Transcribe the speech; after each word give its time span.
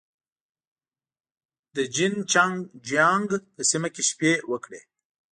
د 1.75 1.77
جين 1.95 2.15
چنګ 2.31 2.55
جيانګ 2.87 3.29
په 3.55 3.61
سیمه 3.69 3.89
کې 3.95 4.03
شپې 4.09 4.33
وکړې. 4.51 4.81